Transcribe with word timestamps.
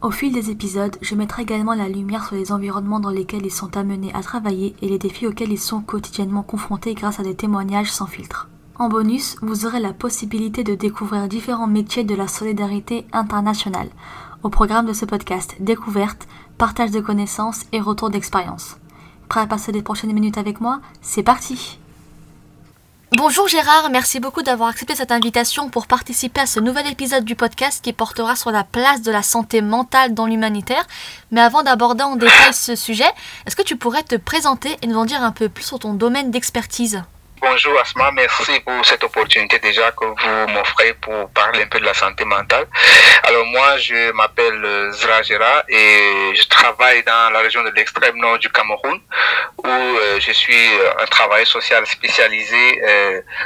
Au 0.00 0.12
fil 0.12 0.32
des 0.32 0.50
épisodes, 0.50 0.96
je 1.02 1.16
mettrai 1.16 1.42
également 1.42 1.74
la 1.74 1.88
lumière 1.88 2.24
sur 2.24 2.36
les 2.36 2.52
environnements 2.52 3.00
dans 3.00 3.10
lesquels 3.10 3.44
ils 3.44 3.50
sont 3.50 3.76
amenés 3.76 4.14
à 4.14 4.22
travailler 4.22 4.76
et 4.80 4.88
les 4.88 4.98
défis 4.98 5.26
auxquels 5.26 5.50
ils 5.50 5.58
sont 5.58 5.80
quotidiennement 5.80 6.44
confrontés 6.44 6.94
grâce 6.94 7.18
à 7.18 7.24
des 7.24 7.34
témoignages 7.34 7.90
sans 7.90 8.06
filtre. 8.06 8.48
En 8.78 8.88
bonus, 8.88 9.36
vous 9.42 9.66
aurez 9.66 9.80
la 9.80 9.92
possibilité 9.92 10.62
de 10.62 10.76
découvrir 10.76 11.26
différents 11.26 11.66
métiers 11.66 12.04
de 12.04 12.14
la 12.14 12.28
solidarité 12.28 13.08
internationale. 13.12 13.88
Au 14.44 14.50
programme 14.50 14.86
de 14.86 14.92
ce 14.92 15.04
podcast, 15.04 15.56
découverte, 15.58 16.28
partage 16.58 16.92
de 16.92 17.00
connaissances 17.00 17.64
et 17.72 17.80
retour 17.80 18.10
d'expérience. 18.10 18.76
Prêt 19.28 19.40
à 19.40 19.48
passer 19.48 19.72
les 19.72 19.82
prochaines 19.82 20.12
minutes 20.12 20.38
avec 20.38 20.60
moi? 20.60 20.80
C'est 21.00 21.24
parti 21.24 21.80
Bonjour 23.16 23.48
Gérard, 23.48 23.88
merci 23.90 24.20
beaucoup 24.20 24.42
d'avoir 24.42 24.68
accepté 24.68 24.94
cette 24.94 25.12
invitation 25.12 25.70
pour 25.70 25.86
participer 25.86 26.42
à 26.42 26.46
ce 26.46 26.60
nouvel 26.60 26.86
épisode 26.86 27.24
du 27.24 27.34
podcast 27.36 27.82
qui 27.82 27.94
portera 27.94 28.36
sur 28.36 28.50
la 28.50 28.64
place 28.64 29.00
de 29.00 29.10
la 29.10 29.22
santé 29.22 29.62
mentale 29.62 30.12
dans 30.12 30.26
l'humanitaire. 30.26 30.86
Mais 31.30 31.40
avant 31.40 31.62
d'aborder 31.62 32.02
en 32.04 32.16
détail 32.16 32.52
ce 32.52 32.76
sujet, 32.76 33.10
est-ce 33.46 33.56
que 33.56 33.62
tu 33.62 33.76
pourrais 33.76 34.02
te 34.02 34.16
présenter 34.16 34.76
et 34.82 34.86
nous 34.86 34.98
en 34.98 35.06
dire 35.06 35.22
un 35.22 35.32
peu 35.32 35.48
plus 35.48 35.64
sur 35.64 35.78
ton 35.78 35.94
domaine 35.94 36.30
d'expertise? 36.30 37.02
Bonjour 37.40 37.78
Asma, 37.80 38.10
merci 38.10 38.58
pour 38.60 38.84
cette 38.84 39.04
opportunité 39.04 39.58
déjà 39.60 39.92
que 39.92 40.04
vous 40.04 40.52
m'offrez 40.52 40.94
pour 40.94 41.30
parler 41.30 41.62
un 41.62 41.68
peu 41.68 41.78
de 41.78 41.84
la 41.84 41.94
santé 41.94 42.24
mentale. 42.24 42.66
Alors 43.22 43.46
moi, 43.46 43.76
je 43.78 44.10
m'appelle 44.12 44.64
euh, 44.64 44.90
Zra 44.92 45.22
Gera 45.22 45.62
et 45.68 46.34
je 46.34 46.48
travaille 46.48 47.04
dans 47.04 47.30
la 47.30 47.38
région 47.38 47.62
de 47.62 47.70
l'extrême 47.70 48.16
nord 48.16 48.38
du 48.38 48.48
Cameroun 48.48 49.00
où 49.58 49.68
euh, 49.68 50.18
je 50.18 50.32
suis 50.32 50.66
euh, 50.78 51.02
un 51.02 51.06
travailleur 51.06 51.46
social 51.46 51.86
spécialisé 51.86 52.82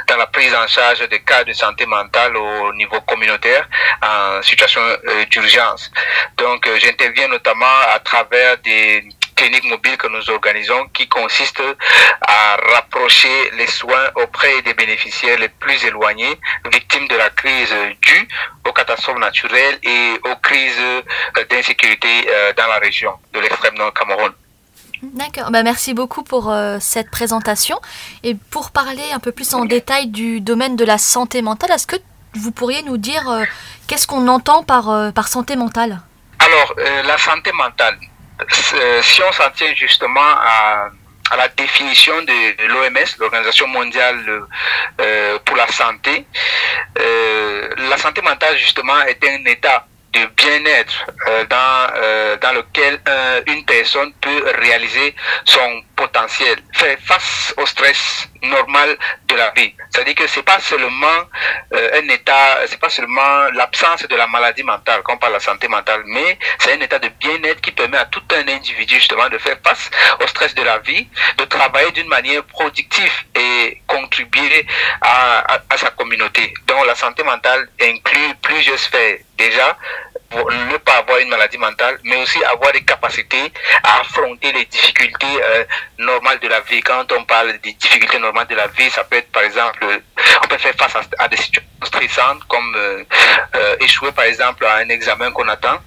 dans 0.07 0.17
la 0.17 0.27
prise 0.27 0.53
en 0.55 0.67
charge 0.67 1.07
des 1.09 1.21
cas 1.21 1.43
de 1.43 1.53
santé 1.53 1.85
mentale 1.85 2.35
au 2.35 2.73
niveau 2.73 2.99
communautaire 3.01 3.67
en 4.01 4.41
situation 4.41 4.81
d'urgence. 5.29 5.91
Donc 6.37 6.67
j'interviens 6.77 7.27
notamment 7.27 7.79
à 7.93 7.99
travers 7.99 8.57
des 8.59 9.03
clinique 9.35 9.65
mobile 9.65 9.97
que 9.97 10.07
nous 10.07 10.29
organisons 10.29 10.87
qui 10.93 11.07
consiste 11.07 11.61
à 12.21 12.57
rapprocher 12.73 13.51
les 13.57 13.67
soins 13.67 14.09
auprès 14.15 14.61
des 14.61 14.73
bénéficiaires 14.73 15.39
les 15.39 15.49
plus 15.49 15.83
éloignés, 15.85 16.39
victimes 16.71 17.07
de 17.07 17.15
la 17.15 17.29
crise 17.29 17.73
due 18.01 18.27
aux 18.67 18.73
catastrophes 18.73 19.19
naturelles 19.19 19.79
et 19.83 20.19
aux 20.29 20.35
crises 20.37 20.81
d'insécurité 21.49 22.07
euh, 22.27 22.53
dans 22.53 22.67
la 22.67 22.79
région 22.79 23.13
de 23.33 23.39
l'extrême 23.39 23.75
nord 23.75 23.93
Cameroun. 23.93 24.33
D'accord, 25.01 25.51
bah, 25.51 25.63
merci 25.63 25.93
beaucoup 25.93 26.23
pour 26.23 26.49
euh, 26.49 26.77
cette 26.79 27.11
présentation. 27.11 27.79
Et 28.23 28.35
pour 28.35 28.71
parler 28.71 29.03
un 29.11 29.19
peu 29.19 29.33
plus 29.33 29.53
en 29.53 29.65
détail 29.65 30.07
du 30.07 30.39
domaine 30.39 30.77
de 30.77 30.85
la 30.85 30.97
santé 30.97 31.41
mentale, 31.41 31.71
est-ce 31.71 31.87
que 31.87 31.97
vous 32.35 32.51
pourriez 32.51 32.83
nous 32.83 32.97
dire 32.97 33.29
euh, 33.29 33.43
qu'est-ce 33.87 34.07
qu'on 34.07 34.27
entend 34.29 34.63
par, 34.63 35.11
par 35.13 35.27
santé 35.27 35.55
mentale? 35.57 35.99
Alors, 36.39 36.73
la 37.05 37.17
santé 37.17 37.51
mentale, 37.53 37.97
euh, 38.01 38.12
si 38.49 39.23
on 39.23 39.31
s'en 39.31 39.49
tient 39.51 39.73
justement 39.75 40.21
à, 40.21 40.89
la 41.35 41.47
définition 41.47 42.21
de, 42.21 42.67
l'OMS, 42.67 43.17
l'Organisation 43.19 43.67
mondiale 43.67 44.45
euh, 45.01 45.39
pour 45.45 45.55
la 45.55 45.67
santé, 45.67 46.27
euh, 46.99 47.69
la 47.89 47.97
santé 47.97 48.21
mentale 48.21 48.55
justement 48.57 49.01
est 49.01 49.23
un 49.25 49.43
état 49.45 49.87
de 50.13 50.25
bien-être 50.37 51.05
dans, 51.49 52.39
dans 52.39 52.53
lequel 52.53 52.99
une 53.47 53.65
personne 53.65 54.13
peut 54.21 54.43
réaliser 54.61 55.15
son 55.45 55.83
potentiel, 55.95 56.57
faire 56.73 56.97
face 57.05 57.53
au 57.57 57.65
stress 57.65 58.27
normal 58.41 58.97
de 59.27 59.35
la 59.35 59.51
vie. 59.51 59.73
C'est-à-dire 59.89 60.15
que 60.15 60.27
c'est 60.27 60.43
pas 60.43 60.59
seulement 60.59 61.19
euh, 61.73 62.01
un 62.01 62.09
état, 62.09 62.59
c'est 62.65 62.79
pas 62.79 62.89
seulement 62.89 63.49
l'absence 63.53 64.03
de 64.03 64.15
la 64.15 64.27
maladie 64.27 64.63
mentale, 64.63 65.01
quand 65.03 65.13
on 65.13 65.17
parle 65.17 65.33
de 65.33 65.37
la 65.37 65.43
santé 65.43 65.67
mentale, 65.67 66.01
mais 66.05 66.37
c'est 66.59 66.73
un 66.73 66.81
état 66.81 66.99
de 66.99 67.07
bien-être 67.19 67.61
qui 67.61 67.71
permet 67.71 67.97
à 67.97 68.05
tout 68.05 68.23
un 68.35 68.47
individu 68.47 68.95
justement 68.95 69.29
de 69.29 69.37
faire 69.37 69.57
face 69.63 69.89
au 70.21 70.27
stress 70.27 70.53
de 70.55 70.63
la 70.63 70.79
vie, 70.79 71.07
de 71.37 71.45
travailler 71.45 71.91
d'une 71.91 72.07
manière 72.07 72.43
productive 72.43 73.13
et 73.35 73.81
contribuer 73.87 74.65
à, 75.01 75.59
à 75.69 75.77
sa 75.77 75.91
communauté. 75.91 76.53
Donc 76.67 76.85
la 76.85 76.95
santé 76.95 77.23
mentale 77.23 77.69
inclut 77.81 78.33
plusieurs 78.41 78.79
sphères. 78.79 79.19
Déjà, 79.37 79.77
ne 80.41 80.77
pas 80.77 80.97
avoir 80.97 81.19
une 81.19 81.29
maladie 81.29 81.57
mentale, 81.57 81.99
mais 82.03 82.21
aussi 82.21 82.43
avoir 82.45 82.71
des 82.71 82.83
capacités 82.83 83.51
à 83.83 84.01
affronter 84.01 84.51
les 84.51 84.65
difficultés 84.65 85.39
euh, 85.43 85.63
normales 85.99 86.39
de 86.39 86.47
la 86.47 86.61
vie. 86.61 86.81
Quand 86.81 87.11
on 87.11 87.23
parle 87.25 87.57
des 87.59 87.73
difficultés 87.73 88.19
normales 88.19 88.47
de 88.47 88.55
la 88.55 88.67
vie, 88.67 88.89
ça 88.89 89.03
peut 89.03 89.17
être 89.17 89.31
par 89.31 89.43
exemple, 89.43 89.85
on 90.43 90.47
peut 90.47 90.57
faire 90.57 90.73
face 90.75 91.07
à, 91.19 91.27
des 91.27 91.37
situations 91.37 91.69
stressantes 91.83 92.43
comme 92.47 92.75
euh, 92.77 93.03
euh, 93.55 93.75
échouer 93.81 94.11
par 94.11 94.25
exemple 94.25 94.65
à 94.65 94.77
un 94.77 94.89
examen 94.89 95.31
qu'on 95.31 95.47
attend. 95.47 95.79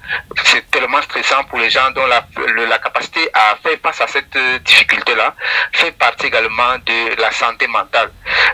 C'est 0.45 0.71
tellement 0.71 1.03
stressant 1.03 1.45
pour 1.45 1.59
les 1.59 1.71
gens 1.71 1.91
dont 1.93 2.07
la, 2.07 2.27
la 2.69 2.78
capacité 2.97 3.29
à 3.34 3.57
faire 3.62 3.79
face 3.83 4.01
à 4.01 4.07
cette 4.07 4.39
difficulté-là 4.65 5.34
fait 5.73 5.93
partie 5.93 6.27
également 6.27 6.77
de 6.84 7.21
la 7.21 7.31
santé 7.31 7.67
mentale. 7.67 8.11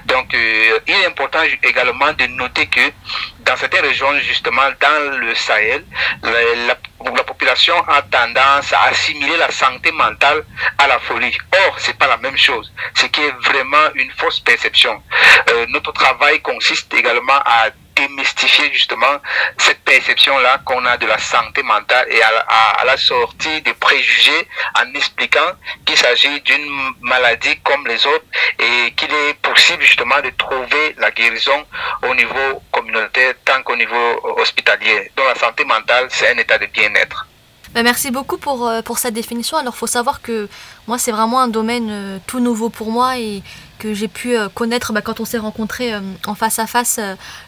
Donc, 0.06 0.32
il 0.32 0.94
est 0.94 1.06
important 1.06 1.40
également 1.62 2.12
de 2.12 2.26
noter 2.26 2.66
que 2.66 2.80
dans 3.40 3.56
certaines 3.56 3.84
régions, 3.84 4.12
justement, 4.20 4.68
dans 4.80 5.18
le 5.18 5.34
Sahel, 5.34 5.84
la, 6.22 6.74
population 7.24 7.74
a 7.88 8.02
tendance 8.02 8.72
à 8.72 8.84
assimiler 8.90 9.36
la 9.36 9.50
santé 9.50 9.90
mentale 9.92 10.44
à 10.78 10.86
la 10.86 10.98
folie. 11.00 11.36
Or, 11.66 11.74
c'est 11.78 11.96
pas 11.96 12.06
la 12.06 12.16
même 12.18 12.36
chose. 12.36 12.72
Ce 12.94 13.06
qui 13.06 13.20
est 13.20 13.34
vraiment 13.42 13.88
une 13.94 14.10
fausse 14.12 14.40
perception. 14.40 15.02
Euh, 15.50 15.66
notre 15.70 15.92
travail 15.92 16.40
consiste 16.40 16.92
également 16.94 17.40
à 17.44 17.70
démystifier 18.08 18.72
justement 18.72 19.16
cette 19.58 19.80
perception-là 19.84 20.58
qu'on 20.64 20.84
a 20.86 20.96
de 20.96 21.06
la 21.06 21.18
santé 21.18 21.62
mentale 21.62 22.06
et 22.10 22.22
à, 22.22 22.84
la 22.84 22.96
sortie 22.96 23.60
des 23.62 23.74
préjugés 23.74 24.48
en 24.80 24.94
expliquant 24.94 25.50
qu'il 25.84 25.96
s'agit 25.96 26.40
d'une 26.42 26.94
maladie 27.00 27.56
comme 27.62 27.86
les 27.86 28.06
autres 28.06 28.24
et 28.58 28.92
qu'il 28.92 29.12
est 29.12 29.34
possible 29.34 29.82
justement 29.82 30.20
de 30.20 30.30
trouver 30.30 30.94
la 30.98 31.10
guérison 31.10 31.64
au 32.08 32.14
niveau 32.14 32.62
communautaire 32.70 33.34
tant 33.44 33.62
qu'au 33.62 33.76
niveau 33.76 34.20
hospitalier. 34.38 35.10
Donc 35.16 35.26
la 35.26 35.38
santé 35.38 35.64
mentale, 35.64 36.06
c'est 36.10 36.28
un 36.34 36.38
état 36.38 36.58
de 36.58 36.66
bien-être. 36.66 37.26
Bah, 37.74 37.82
merci 37.82 38.10
beaucoup 38.10 38.36
pour, 38.36 38.68
euh, 38.68 38.82
pour 38.82 38.98
cette 38.98 39.14
définition. 39.14 39.56
Alors, 39.56 39.72
il 39.74 39.78
faut 39.78 39.86
savoir 39.86 40.20
que 40.20 40.46
moi, 40.86 40.98
c'est 40.98 41.12
vraiment 41.12 41.40
un 41.40 41.48
domaine 41.48 41.88
euh, 41.90 42.18
tout 42.26 42.38
nouveau 42.38 42.68
pour 42.68 42.90
moi 42.90 43.16
et 43.16 43.42
que 43.82 43.94
j'ai 43.94 44.08
pu 44.08 44.36
euh, 44.36 44.48
connaître 44.48 44.92
bah, 44.92 45.02
quand 45.02 45.18
on 45.18 45.24
s'est 45.24 45.38
rencontrés 45.38 45.92
en 46.26 46.34
face 46.34 46.58
à 46.58 46.66
face 46.66 47.00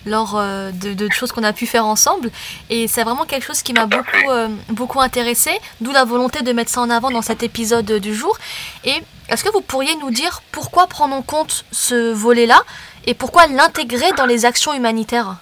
lors 0.05 0.41
de, 0.73 1.09
choses 1.13 1.33
qu'on 1.33 1.45
a 1.45 1.53
pu 1.53 1.67
faire 1.67 1.87
ensemble. 1.87 2.31
Et 2.71 2.89
c'est 2.89 3.05
vraiment 3.05 3.25
quelque 3.25 3.45
chose 3.45 3.63
qui 3.63 3.73
m'a 3.73 3.87
beaucoup, 3.87 4.31
beaucoup 4.69 5.01
intéressé, 5.01 5.51
d'où 5.81 5.93
la 5.93 6.05
volonté 6.05 6.43
de 6.43 6.53
mettre 6.53 6.71
ça 6.71 6.81
en 6.81 6.91
avant 6.91 7.11
dans 7.11 7.23
cet 7.23 7.43
épisode 7.43 7.91
du 7.93 8.15
jour. 8.15 8.37
Et 8.85 9.03
est-ce 9.29 9.45
que 9.45 9.51
vous 9.51 9.61
pourriez 9.61 9.95
nous 9.97 10.11
dire 10.11 10.43
pourquoi 10.53 10.87
prendre 10.87 11.15
en 11.15 11.23
compte 11.23 11.65
ce 11.71 12.13
volet-là 12.13 12.63
et 13.07 13.15
pourquoi 13.15 13.47
l'intégrer 13.47 14.11
dans 14.17 14.27
les 14.27 14.45
actions 14.45 14.75
humanitaires? 14.75 15.37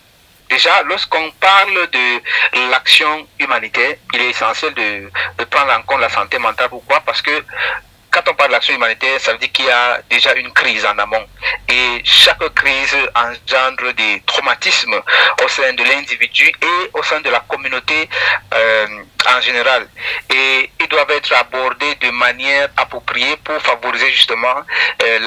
Déjà, 0.50 0.82
lorsqu'on 0.82 1.30
parle 1.40 1.88
de 1.90 2.70
l'action 2.70 3.26
humanitaire, 3.40 3.96
il 4.12 4.20
est 4.20 4.30
essentiel 4.30 4.74
de, 4.74 5.10
de, 5.38 5.44
prendre 5.44 5.72
en 5.72 5.82
compte 5.82 6.00
la 6.00 6.10
santé 6.10 6.38
mentale. 6.38 6.68
Pourquoi? 6.68 7.00
Parce 7.00 7.22
que 7.22 7.30
quand 8.12 8.28
on 8.28 8.34
parle 8.34 8.50
de 8.50 8.52
l'action 8.54 8.74
humanitaire, 8.74 9.18
ça 9.18 9.32
veut 9.32 9.38
dire 9.38 9.50
qu'il 9.50 9.64
y 9.64 9.70
a 9.70 10.00
déjà 10.10 10.34
une 10.34 10.52
crise 10.52 10.84
en 10.84 10.96
amont. 10.98 11.24
Et 11.68 12.02
chaque 12.04 12.46
crise 12.54 12.94
engendre 13.14 13.92
des 13.94 14.22
traumatismes 14.26 15.00
au 15.42 15.48
sein 15.48 15.72
de 15.72 15.82
l'individu 15.82 16.48
et 16.48 16.90
au 16.92 17.02
sein 17.02 17.20
de 17.20 17.30
la 17.30 17.40
communauté 17.40 18.08
euh, 18.54 18.86
en 19.26 19.40
général. 19.40 19.86
Et 20.30 20.70
ils 20.80 20.88
doivent 20.88 21.10
être 21.10 21.32
abordés 21.34 21.94
de 21.96 22.10
manière 22.10 22.68
appropriée 22.76 23.36
pour 23.44 23.60
favoriser 23.60 24.10
justement 24.10 24.56
euh, 25.02 25.18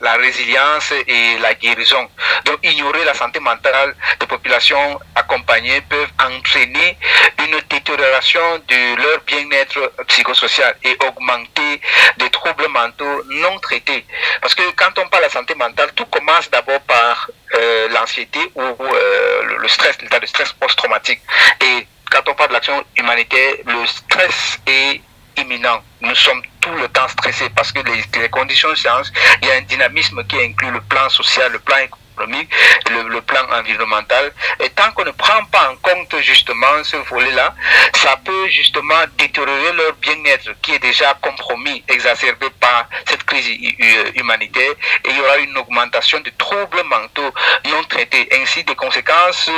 la, 0.00 0.12
résilience 0.16 0.92
et 1.06 1.38
la 1.38 1.54
guérison. 1.54 2.08
Donc 2.44 2.58
ignorer 2.62 3.04
la 3.04 3.14
santé 3.14 3.40
mentale 3.40 3.94
de 4.20 4.26
populations 4.26 5.00
accompagnées 5.14 5.80
peuvent 5.82 6.12
entraîner 6.20 6.98
une 7.38 7.60
détérioration 7.68 8.58
de 8.68 8.96
leur 9.02 9.20
bien-être 9.26 9.92
psychosocial 10.08 10.74
et 10.84 10.96
augmenter 11.06 11.80
des 12.18 12.30
troubles 12.30 12.68
mentaux 12.68 13.22
non 13.28 13.58
traités. 13.58 14.04
Parce 14.40 14.54
que 14.54 14.62
quand 14.76 14.98
on 14.98 15.08
parle 15.08 15.24
de 15.24 15.30
santé 15.30 15.54
mentale, 15.54 15.92
tout 15.94 16.06
commence 16.06 16.50
d'abord 16.50 16.80
par 16.82 17.30
euh, 17.54 17.88
l'anxiété 17.88 18.40
ou 18.54 18.62
euh, 18.62 19.42
le 19.58 19.68
stress, 19.68 20.00
l'état 20.00 20.20
de 20.20 20.26
stress 20.26 20.52
post-traumatique. 20.54 21.20
Et 21.60 21.86
quand 22.12 22.28
on 22.30 22.34
parle 22.34 22.50
de 22.52 23.00
humanitaire, 23.00 23.54
le 23.66 23.86
stress 23.86 24.58
est 24.66 25.00
imminent. 25.38 25.82
Nous 26.02 26.14
sommes 26.14 26.42
tout 26.60 26.74
le 26.74 26.86
temps 26.88 27.08
stressés 27.08 27.48
parce 27.56 27.72
que 27.72 27.80
les, 27.80 28.28
conditions 28.28 28.74
séance, 28.76 29.10
il 29.40 29.48
y 29.48 29.50
a 29.50 29.54
un 29.56 29.62
dynamisme 29.62 30.22
qui 30.24 30.36
inclut 30.36 30.70
le 30.70 30.80
plan 30.82 31.08
social, 31.08 31.50
le 31.52 31.58
plan 31.58 31.78
économique 31.78 32.01
le, 32.18 33.08
le, 33.08 33.20
plan 33.22 33.42
environnemental. 33.52 34.32
Et 34.60 34.70
tant 34.70 34.90
qu'on 34.92 35.04
ne 35.04 35.10
prend 35.12 35.44
pas 35.46 35.70
en 35.70 35.76
compte 35.76 36.14
justement 36.20 36.82
ce 36.82 36.96
volet-là, 36.96 37.54
ça 37.94 38.16
peut 38.24 38.48
justement 38.48 39.04
détériorer 39.16 39.72
leur 39.72 39.92
bien-être 39.94 40.50
qui 40.62 40.72
est 40.72 40.78
déjà 40.78 41.14
compromis, 41.20 41.84
exacerbé 41.88 42.46
par 42.60 42.88
cette 43.08 43.24
crise 43.24 43.48
humanitaire. 44.16 44.72
Et 45.04 45.10
il 45.10 45.16
y 45.16 45.20
aura 45.20 45.38
une 45.38 45.56
augmentation 45.58 46.20
de 46.20 46.30
troubles 46.38 46.82
mentaux 46.84 47.32
non 47.70 47.82
traités, 47.88 48.28
ainsi 48.40 48.64
des 48.64 48.74
conséquences 48.74 49.50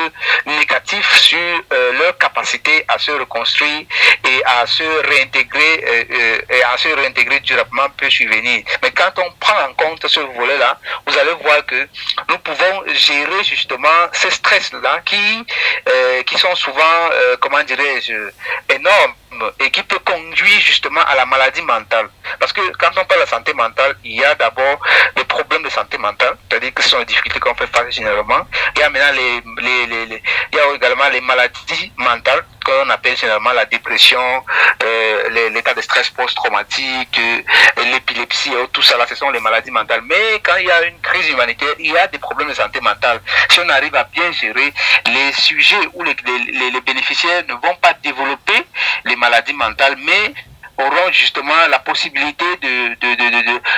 négatives 0.47 1.15
sur 1.17 1.39
euh, 1.73 1.93
leur 1.99 2.17
capacité 2.19 2.85
à 2.89 2.99
se 2.99 3.11
reconstruire 3.13 3.87
et 4.29 4.45
à 4.45 4.67
se 4.67 4.83
réintégrer 5.09 5.85
euh, 5.87 6.05
euh, 6.11 6.39
et 6.51 6.63
à 6.63 6.77
se 6.77 6.89
réintégrer 6.89 7.41
durablement 7.41 7.89
peut 7.97 8.11
survenir. 8.11 8.65
Mais 8.83 8.91
quand 8.91 9.13
on 9.19 9.31
prend 9.41 9.61
en 9.69 9.75
compte 9.75 10.07
ce 10.07 10.21
volet-là, 10.21 10.79
vous 11.07 11.19
allez 11.19 11.33
voir 11.43 11.65
que 11.67 11.89
nous 12.29 12.39
pouvons 12.39 12.54
gérer 12.95 13.45
justement 13.45 13.89
ces 14.13 14.31
stress-là 14.31 15.01
qui, 15.05 15.47
euh, 15.89 16.23
qui 16.23 16.39
sont 16.39 16.55
souvent, 16.55 17.11
euh, 17.13 17.37
comment 17.41 17.63
dirais-je, 17.63 18.31
énormes 18.69 19.15
et 19.59 19.71
qui 19.71 19.83
peut 19.83 19.99
conduire 19.99 20.61
justement 20.61 21.01
à 21.01 21.15
la 21.17 21.27
maladie 21.27 21.63
mentale. 21.63 22.09
Parce 22.39 22.53
que 22.53 22.61
quand 22.79 22.91
on 22.97 23.05
parle 23.05 23.23
de 23.23 23.27
santé 23.29 23.53
mentale, 23.53 23.97
il 24.05 24.13
y 24.13 24.25
a 24.25 24.35
d'abord 24.35 24.81
des 25.17 25.25
problèmes 25.25 25.63
de 25.63 25.69
santé 25.71 25.99
mentale, 25.99 26.37
c'est-à-dire 26.49 26.73
que 26.73 26.83
ce 26.83 26.91
sont 26.91 26.99
les 26.99 27.05
difficultés 27.05 27.41
qu'on 27.41 27.55
fait 27.55 27.67
face 27.67 27.95
généralement. 27.95 28.47
Il 28.77 28.81
y 28.81 28.83
a 28.83 28.91
maintenant 28.91 29.13
les, 29.13 29.43
les, 29.63 29.87
les, 29.87 30.07
les 30.07 30.23
il 30.53 30.57
y 30.57 30.61
a 30.61 30.73
également 30.75 31.09
les 31.09 31.21
maladies 31.21 31.93
mentales 31.97 32.45
qu'on 32.65 32.89
appelle 32.91 33.17
généralement 33.17 33.53
la 33.53 33.65
dépression, 33.67 34.45
euh, 34.83 35.29
de 35.29 35.49
stress 35.95 36.11
post-traumatique, 36.11 37.21
euh, 37.21 37.85
l'épilepsie, 37.93 38.51
tout 38.73 38.83
ça 38.83 38.97
là, 38.99 39.07
ce 39.09 39.15
sont 39.15 39.31
les 39.31 39.39
maladies 39.39 39.71
mentales. 39.71 40.03
Mais 40.05 40.41
quand 40.43 40.57
il 40.57 40.67
y 40.67 40.71
a 40.71 40.83
une 40.87 40.99
crise 41.01 41.29
humanitaire, 41.29 41.75
il 41.79 41.93
y 41.93 41.97
a 41.97 42.09
des 42.09 42.19
problèmes 42.19 42.49
de 42.49 42.55
santé 42.55 42.81
mentale. 42.81 43.21
Si 43.49 43.61
on 43.61 43.69
arrive 43.69 43.95
à 43.95 44.05
bien 44.05 44.33
gérer 44.33 44.73
les 45.07 45.33
sujets 45.33 45.89
où 45.93 46.03
les, 46.03 46.17
les, 46.53 46.71
les 46.73 46.81
bénéficiaires 46.81 47.45
ne 47.49 47.55
vont 47.55 47.77
pas 47.81 47.93
développer 48.03 48.67
les 49.05 49.15
maladies 49.15 49.53
mentales, 49.53 49.97
mais 50.05 50.35
auront 50.77 51.13
justement 51.13 51.69
la 51.71 51.79
possibilité 51.79 52.45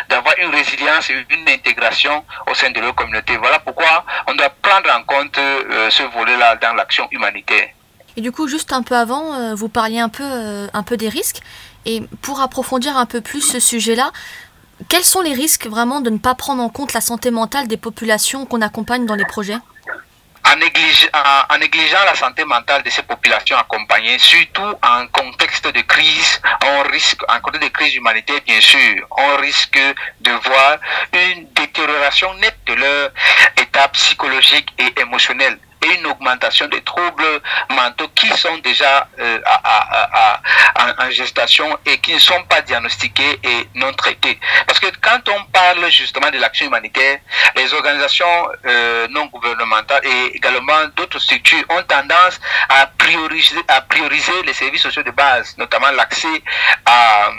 d'avoir 0.09 0.35
une 0.39 0.55
résilience 0.55 1.11
et 1.11 1.27
une 1.29 1.49
intégration 1.51 2.25
au 2.51 2.55
sein 2.55 2.71
de 2.71 2.81
leur 2.81 2.95
communauté. 2.95 3.37
Voilà 3.37 3.59
pourquoi 3.59 4.07
on 4.27 4.35
doit 4.35 4.49
prendre 4.63 4.91
en 4.91 5.03
compte 5.03 5.37
euh, 5.37 5.91
ce 5.91 6.05
volet-là 6.05 6.57
dans 6.57 6.73
l'action 6.73 7.07
humanitaire. 7.11 7.69
Et 8.19 8.23
du 8.23 8.33
coup, 8.33 8.49
juste 8.49 8.73
un 8.73 8.83
peu 8.83 8.97
avant, 8.97 9.35
euh, 9.35 9.55
vous 9.55 9.69
parliez 9.69 10.03
euh, 10.21 10.67
un 10.73 10.83
peu 10.83 10.97
des 10.97 11.11
risques. 11.11 11.43
Et 11.87 12.03
pour 12.21 12.41
approfondir 12.41 12.97
un 12.97 13.07
peu 13.07 13.21
plus 13.21 13.41
ce 13.41 13.61
sujet-là, 13.61 14.11
quels 14.89 15.05
sont 15.05 15.23
les 15.23 15.33
risques 15.33 15.67
vraiment 15.69 16.01
de 16.01 16.11
ne 16.11 16.19
pas 16.19 16.35
prendre 16.35 16.63
en 16.63 16.69
compte 16.69 16.93
la 16.93 17.01
santé 17.01 17.31
mentale 17.31 17.69
des 17.69 17.77
populations 17.77 18.45
qu'on 18.45 18.61
accompagne 18.61 19.07
dans 19.07 19.15
les 19.15 19.25
projets? 19.25 19.57
En, 20.49 21.59
négligeant 21.59 22.05
la 22.05 22.15
santé 22.15 22.45
mentale 22.45 22.83
de 22.83 22.91
ces 22.91 23.03
populations 23.03 23.57
accompagnées, 23.57 24.19
surtout 24.19 24.75
en 24.83 25.07
contexte 25.09 25.67
de 25.67 25.81
crise, 25.81 26.41
on 26.65 26.83
risque, 26.91 27.21
en 27.29 27.41
contexte 27.41 27.69
de 27.69 27.73
crise 27.73 27.95
humanitaire 27.97 28.41
bien 28.47 28.61
sûr, 28.61 29.07
on 29.11 29.37
risque 29.39 29.81
de 30.21 30.31
voir 30.31 30.79
une 31.13 31.47
détérioration 31.53 32.33
nette 32.35 32.59
de 32.67 32.75
leur 32.75 33.11
état 33.61 33.89
psychologique 33.89 34.73
et 34.79 35.01
émotionnel 35.01 35.59
une 35.95 36.07
augmentation 36.07 36.67
des 36.69 36.81
troubles 36.83 37.25
mentaux 37.71 38.09
qui 38.15 38.29
sont 38.29 38.59
déjà 38.59 39.09
euh, 39.19 39.41
en, 40.99 41.11
gestation 41.11 41.79
et 41.87 41.99
qui 41.99 42.15
ne 42.15 42.19
sont 42.19 42.43
pas 42.45 42.61
diagnostiqués 42.63 43.39
et 43.43 43.69
non 43.75 43.93
traités. 43.93 44.39
Parce 44.67 44.81
que 44.81 44.89
quand 45.01 45.29
on 45.29 45.45
parle 45.45 45.89
justement 45.91 46.31
de 46.31 46.39
l'action 46.39 46.67
humanitaire, 46.67 47.19
les 47.55 47.73
organisations 47.73 48.49
euh, 48.67 49.07
non 49.11 49.27
gouvernementales 49.27 50.05
et 50.05 50.37
également 50.37 50.87
d'autres 50.97 51.19
structures 51.19 51.65
ont 51.69 51.83
tendance 51.83 52.41
à 52.69 52.87
prioriser, 52.99 53.61
à 53.69 53.81
prioriser 53.83 54.43
les 54.45 54.53
services 54.53 54.83
sociaux 54.83 55.05
de 55.05 55.13
base, 55.13 55.57
notamment 55.59 55.91
l'accès 55.91 56.43
à 56.85 57.31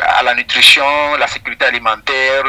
à 0.00 0.22
la 0.22 0.34
nutrition, 0.34 1.16
la 1.18 1.26
sécurité 1.26 1.66
alimentaire, 1.66 2.44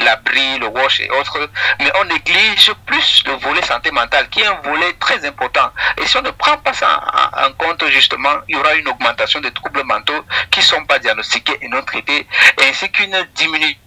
l'abri, 0.00 0.58
le 0.58 0.66
wash 0.66 1.00
et 1.00 1.10
autres, 1.10 1.48
mais 1.80 1.90
on 2.00 2.04
néglige 2.04 2.72
plus 2.86 3.24
le 3.26 3.32
volet 3.32 3.62
santé 3.62 3.90
mentale, 3.90 4.28
qui 4.28 4.40
est 4.40 4.46
un 4.46 4.60
volet 4.62 4.83
très 4.94 5.24
important. 5.26 5.70
Et 5.98 6.06
si 6.06 6.16
on 6.16 6.22
ne 6.22 6.30
prend 6.30 6.56
pas 6.58 6.72
ça 6.72 7.00
en, 7.36 7.52
compte, 7.52 7.84
justement, 7.88 8.36
il 8.48 8.56
y 8.56 8.58
aura 8.58 8.74
une 8.74 8.88
augmentation 8.88 9.40
des 9.40 9.52
troubles 9.52 9.82
mentaux 9.84 10.24
qui 10.50 10.60
ne 10.60 10.64
sont 10.64 10.84
pas 10.84 10.98
diagnostiqués 10.98 11.58
et 11.62 11.68
non 11.68 11.82
traités, 11.82 12.26
ainsi 12.62 12.90
qu'une 12.90 13.16
diminution 13.34 13.78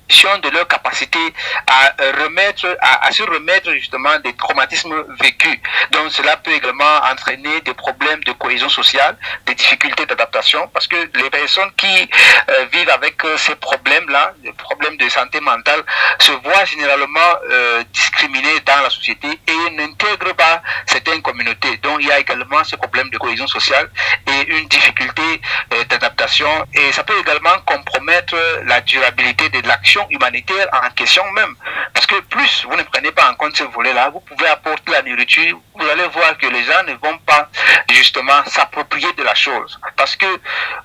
de 0.42 0.50
leur 0.50 0.68
capacité 0.68 1.20
à 1.68 1.94
remettre, 2.24 2.78
à, 2.82 3.12
se 3.12 3.24
remettre 3.24 3.72
justement 3.74 4.18
des 4.24 4.34
traumatismes 4.34 4.96
vécus. 5.20 5.58
Donc 5.92 6.12
cela 6.12 6.38
peut 6.38 6.52
également 6.52 6.98
entraîner 7.12 7.62
des 7.62 7.74
problèmes 7.74 8.24
de 8.24 8.32
cohésion 8.34 8.70
sociale, 8.70 9.18
des 9.46 9.56
difficultés 9.56 10.06
d'adaptation, 10.06 10.68
parce 10.74 10.88
que 10.88 10.96
les 10.96 11.30
personnes 11.30 11.72
qui 11.76 12.10
euh, 12.50 12.66
vivent 12.72 12.90
avec 12.90 13.24
euh, 13.26 13.38
ces 13.38 13.56
problèmes-là, 13.56 14.34
des 14.44 14.54
problèmes 14.54 14.98
de 14.98 15.10
santé 15.10 15.40
mentale, 15.42 15.84
se 16.20 16.32
voient 16.32 16.66
généralement 16.66 17.20
euh, 17.50 17.84
discriminées 17.92 18.60
dans 18.66 18.82
la 18.82 18.90
société 18.90 19.28
et 19.28 19.70
n'intègrent 19.72 20.36
pas 20.36 20.62
certaines 20.86 21.22
communautés. 21.22 21.78
Donc 21.78 21.98
il 22.02 22.08
y 22.08 22.12
a 22.12 22.20
également 22.20 22.64
ce 22.64 22.76
problème 22.76 23.10
de 23.10 23.18
cohésion 23.18 23.48
sociale 23.48 23.90
et 24.28 24.58
une 24.58 24.68
difficulté 24.68 25.42
d'adaptation. 25.90 26.50
Et 26.74 26.92
ça 26.92 27.04
peut 27.04 27.18
également 27.20 27.58
compromettre 27.66 28.36
la 28.66 28.82
durabilité 28.82 29.50
de 29.50 29.68
l'action 29.68 30.08
humanitaire 30.10 30.68
en 30.74 30.90
question 30.92 31.24
même. 31.32 31.56
Parce 31.94 32.06
que 32.06 32.20
plus 32.22 32.66
vous 32.70 32.76
ne 32.76 32.84
prenez 32.84 33.12
pas 33.12 33.30
en 33.30 33.36
compte 33.36 33.56
ce 33.58 33.64
volet-là, 33.64 34.10
vous 34.10 34.20
pouvez 34.22 34.48
apporter 34.48 34.92
la 34.92 35.02
nourriture, 35.02 35.60
vous 35.76 35.88
allez 35.88 36.08
voir 36.08 36.38
que 36.38 36.48
les 36.48 36.64
gens 36.64 36.84
ne 36.88 36.94
vont 36.94 37.18
pas 37.20 37.50
justement 37.90 38.44
s'approprier 38.46 39.12
de 39.14 39.24
la 39.24 39.36
chose. 39.36 39.80
Parce 39.96 40.16
que 40.16 40.26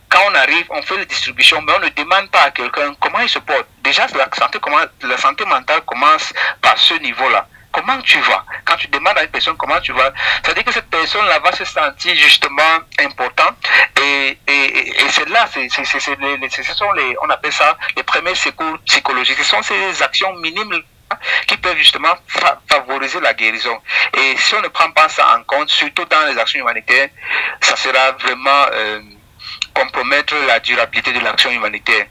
quand 0.08 0.20
on 0.30 0.34
arrive, 0.34 0.66
on 0.70 0.82
fait 0.82 0.96
la 0.96 1.04
distribution, 1.04 1.60
mais 1.62 1.72
on 1.76 1.80
ne 1.80 1.88
demande 1.90 2.30
pas 2.30 2.42
à 2.42 2.50
quelqu'un 2.50 2.94
comment 3.00 3.20
il 3.20 3.28
se 3.28 3.38
porte. 3.38 3.66
Déjà, 3.82 4.06
santé, 4.08 4.58
la 5.02 5.16
santé 5.16 5.44
mentale 5.44 5.80
commence 5.82 6.32
par 6.60 6.78
ce 6.78 6.94
niveau-là 6.94 7.46
comment 7.72 8.00
tu 8.02 8.19
vas? 8.20 8.44
Quand 8.64 8.76
tu 8.76 8.88
demandes 8.88 9.19
à 9.19 9.24
une 9.24 9.30
personne 9.30 9.56
comment 9.56 9.80
tu 9.80 9.92
vas, 9.92 10.12
ça 10.42 10.48
veut 10.48 10.54
dire 10.54 10.64
que 10.64 10.72
cette 10.72 10.90
personne-là 10.90 11.38
va 11.40 11.52
se 11.52 11.64
sentir 11.64 12.14
justement 12.14 12.78
important. 13.00 13.50
Et, 14.00 14.38
et, 14.46 14.88
et 14.88 15.08
c'est 15.10 15.28
là, 15.28 15.48
ce 15.52 16.62
sont 16.74 16.92
les, 16.92 17.16
on 17.22 17.30
appelle 17.30 17.52
ça 17.52 17.76
les 17.96 18.02
premiers 18.02 18.34
secours 18.34 18.78
psychologiques. 18.86 19.38
Ce 19.38 19.44
sont 19.44 19.62
ces 19.62 20.02
actions 20.02 20.34
minimes 20.36 20.82
qui 21.46 21.56
peuvent 21.58 21.76
justement 21.76 22.14
favoriser 22.70 23.20
la 23.20 23.35
guérison. 23.35 23.78
Et 24.16 24.37
si 24.38 24.54
on 24.54 24.62
ne 24.62 24.68
prend 24.68 24.90
pas 24.92 25.08
ça 25.08 25.37
en 25.37 25.42
compte, 25.44 25.68
surtout 25.68 26.04
dans 26.06 26.26
les 26.26 26.38
actions 26.38 26.61
humanitaires, 26.61 27.08
ça 27.61 27.76
sera 27.76 28.12
vraiment 28.12 28.66
euh, 28.73 29.00
compromettre 29.75 30.35
la 30.47 30.61
durabilité 30.61 31.12
de 31.12 31.20
l'action 31.20 31.50
humanitaire. 31.50 32.06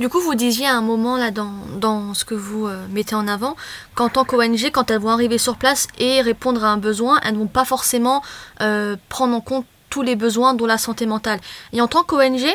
Du 0.00 0.08
coup, 0.08 0.18
vous 0.18 0.34
disiez 0.34 0.66
à 0.66 0.74
un 0.74 0.80
moment 0.80 1.18
là 1.18 1.30
dans, 1.30 1.52
dans 1.76 2.14
ce 2.14 2.24
que 2.24 2.34
vous 2.34 2.66
euh, 2.66 2.86
mettez 2.88 3.14
en 3.14 3.28
avant 3.28 3.54
qu'en 3.94 4.08
tant 4.08 4.24
qu'ONG, 4.24 4.70
quand 4.72 4.90
elles 4.90 4.98
vont 4.98 5.10
arriver 5.10 5.36
sur 5.36 5.56
place 5.56 5.88
et 5.98 6.22
répondre 6.22 6.64
à 6.64 6.68
un 6.68 6.78
besoin, 6.78 7.20
elles 7.22 7.34
ne 7.34 7.40
vont 7.40 7.46
pas 7.46 7.66
forcément 7.66 8.22
euh, 8.62 8.96
prendre 9.10 9.36
en 9.36 9.42
compte 9.42 9.66
tous 9.90 10.00
les 10.00 10.16
besoins 10.16 10.54
dont 10.54 10.64
la 10.64 10.78
santé 10.78 11.04
mentale. 11.04 11.38
Et 11.74 11.82
en 11.82 11.86
tant 11.86 12.02
qu'ONG, 12.02 12.48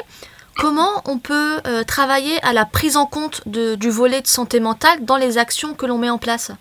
comment 0.58 1.04
on 1.06 1.20
peut 1.20 1.60
euh, 1.68 1.84
travailler 1.84 2.44
à 2.44 2.52
la 2.52 2.66
prise 2.66 2.98
en 2.98 3.06
compte 3.06 3.48
du 3.48 3.92
volet 3.92 4.22
de 4.22 4.28
santé 4.28 4.60
mentale 4.60 5.06
dans 5.06 5.18
les 5.18 5.38
actions 5.38 5.76
que 5.76 5.86
l'on 5.86 6.00
met 6.00 6.10
en 6.10 6.18
place? 6.18 6.52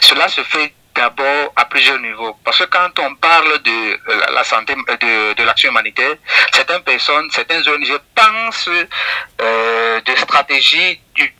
Cela 0.00 0.28
se 0.28 0.42
fait 0.42 0.72
d'abord 0.94 1.52
à 1.56 1.64
plusieurs 1.66 1.98
niveaux. 1.98 2.36
Parce 2.44 2.58
que 2.58 2.64
quand 2.64 2.98
on 2.98 3.14
parle 3.16 3.60
de 3.62 3.70
euh, 3.70 4.20
la 4.34 4.44
santé, 4.44 4.74
de, 4.74 5.34
de 5.34 5.42
l'action 5.44 5.70
humanitaire, 5.70 6.16
certaines 6.52 6.82
personnes, 6.82 7.30
certaines 7.30 7.66
ONG 7.68 7.98
pensent 8.14 8.68
euh, 9.40 10.00
de 10.00 10.14
stratégies 10.16 11.00
du 11.14 11.34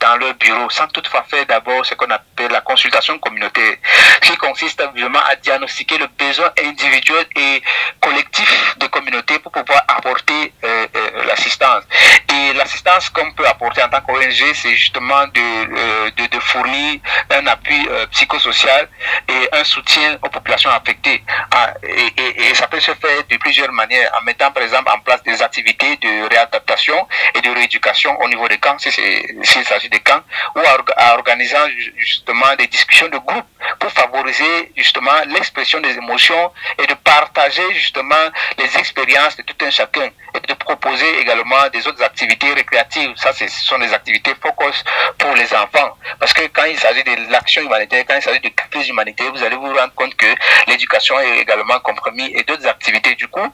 dans 0.00 0.16
leur 0.16 0.34
bureau 0.34 0.68
sans 0.70 0.88
toutefois 0.88 1.24
faire 1.28 1.46
d'abord 1.46 1.84
ce 1.84 1.94
qu'on 1.94 2.10
appelle 2.10 2.50
la 2.50 2.60
consultation 2.62 3.18
communautaire, 3.18 3.76
qui 4.22 4.36
consiste 4.36 4.82
vraiment 4.96 5.20
à 5.30 5.36
diagnostiquer 5.36 5.98
le 5.98 6.06
besoin 6.18 6.50
individuel 6.64 7.26
et 7.36 7.62
collectif 8.00 8.76
de 8.78 8.86
communauté 8.86 9.38
pour 9.38 9.52
pouvoir 9.52 9.84
apporter 9.88 10.52
euh, 10.64 10.86
euh, 10.96 11.24
l'assistance. 11.24 11.84
Et 12.32 12.52
l'assistance 12.54 13.10
qu'on 13.10 13.30
peut 13.32 13.46
apporter 13.46 13.82
en 13.82 13.88
tant 13.88 14.00
qu'ONG, 14.00 14.54
c'est 14.54 14.74
justement 14.74 15.26
de, 15.28 15.40
euh, 15.40 16.10
de, 16.16 16.26
de, 16.26 16.40
fournir 16.40 17.00
un 17.30 17.46
appui 17.46 17.86
psychosocial 18.12 18.88
et 19.28 19.48
un 19.52 19.64
soutien 19.64 20.18
aux 20.22 20.28
populations 20.28 20.70
affectées. 20.70 21.22
Ah, 21.52 21.74
et, 21.82 22.54
ça 22.54 22.66
peut 22.66 22.80
se 22.80 22.92
faire 22.92 23.22
de 23.28 23.36
plusieurs 23.36 23.72
manières, 23.72 24.10
en 24.18 24.24
mettant 24.24 24.50
par 24.50 24.62
exemple 24.62 24.90
en 24.92 24.98
place 25.00 25.22
des 25.22 25.40
activités 25.42 25.96
de 25.96 26.28
réadaptation 26.28 27.06
et 27.34 27.40
de 27.40 27.50
rééducation 27.50 28.18
au 28.20 28.28
niveau 28.28 28.48
des 28.48 28.58
camps, 28.58 28.76
s'il 28.78 29.64
s'agit 29.64 29.89
des 29.90 29.96
les 29.96 30.00
camps 30.00 30.22
ou 30.54 30.60
en 30.60 31.14
organisant 31.14 31.66
justement 31.96 32.54
des 32.58 32.66
discussions 32.66 33.08
de 33.08 33.18
groupe 33.18 33.44
pour 33.78 33.90
favoriser 33.90 34.72
justement 34.76 35.18
l'expression 35.26 35.80
des 35.80 35.96
émotions 35.96 36.52
et 36.78 36.86
de 36.86 36.94
partager 36.94 37.62
justement 37.74 38.14
les 38.58 38.76
expériences 38.78 39.36
de 39.36 39.42
tout 39.42 39.56
un 39.64 39.70
chacun 39.70 40.08
et 40.34 40.40
de 40.40 40.54
proposer 40.54 41.20
également 41.20 41.68
des 41.72 41.86
autres 41.86 42.02
activités 42.02 42.52
récréatives. 42.52 43.12
Ça, 43.16 43.32
ce 43.32 43.48
sont 43.48 43.78
des 43.78 43.92
activités 43.92 44.32
focus 44.40 44.84
pour 45.18 45.34
les 45.34 45.52
enfants. 45.54 45.96
Parce 46.18 46.32
que 46.32 46.42
quand 46.52 46.64
il 46.64 46.78
s'agit 46.78 47.02
de 47.02 47.30
l'action 47.30 47.62
humanitaire, 47.62 48.04
quand 48.06 48.16
il 48.16 48.22
s'agit 48.22 48.40
de 48.40 48.48
crise 48.48 48.88
humanitaire, 48.88 49.32
vous 49.32 49.42
allez 49.42 49.56
vous 49.56 49.74
rendre 49.74 49.94
compte 49.94 50.14
que 50.16 50.26
l'éducation 50.68 51.18
est 51.20 51.38
également 51.40 51.78
compromise 51.80 52.30
et 52.34 52.44
d'autres 52.44 52.66
activités. 52.66 53.14
Du 53.16 53.28
coup, 53.28 53.46